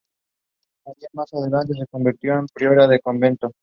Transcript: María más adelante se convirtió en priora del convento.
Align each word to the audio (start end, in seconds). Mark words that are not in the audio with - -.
María 0.83 1.09
más 1.13 1.31
adelante 1.31 1.73
se 1.77 1.85
convirtió 1.85 2.33
en 2.39 2.47
priora 2.55 2.87
del 2.87 3.01
convento. 3.03 3.51